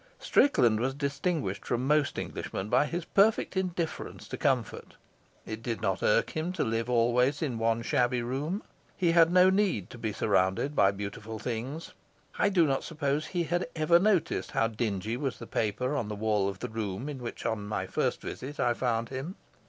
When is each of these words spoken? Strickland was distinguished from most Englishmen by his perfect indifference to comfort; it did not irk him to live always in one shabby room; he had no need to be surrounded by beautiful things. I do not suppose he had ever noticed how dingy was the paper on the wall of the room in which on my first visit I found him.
Strickland 0.17 0.79
was 0.79 0.95
distinguished 0.95 1.63
from 1.63 1.85
most 1.85 2.17
Englishmen 2.17 2.69
by 2.69 2.87
his 2.87 3.05
perfect 3.05 3.55
indifference 3.55 4.27
to 4.27 4.35
comfort; 4.35 4.95
it 5.45 5.61
did 5.61 5.79
not 5.79 6.01
irk 6.01 6.31
him 6.35 6.51
to 6.53 6.63
live 6.63 6.89
always 6.89 7.39
in 7.43 7.59
one 7.59 7.83
shabby 7.83 8.23
room; 8.23 8.63
he 8.97 9.11
had 9.11 9.31
no 9.31 9.51
need 9.51 9.91
to 9.91 9.99
be 9.99 10.11
surrounded 10.11 10.75
by 10.75 10.89
beautiful 10.89 11.37
things. 11.37 11.93
I 12.39 12.49
do 12.49 12.65
not 12.65 12.83
suppose 12.83 13.27
he 13.27 13.43
had 13.43 13.67
ever 13.75 13.99
noticed 13.99 14.49
how 14.49 14.69
dingy 14.69 15.17
was 15.17 15.37
the 15.37 15.45
paper 15.45 15.95
on 15.95 16.07
the 16.07 16.15
wall 16.15 16.49
of 16.49 16.57
the 16.61 16.69
room 16.69 17.07
in 17.07 17.19
which 17.19 17.45
on 17.45 17.67
my 17.67 17.85
first 17.85 18.21
visit 18.21 18.59
I 18.59 18.73
found 18.73 19.09
him. 19.09 19.35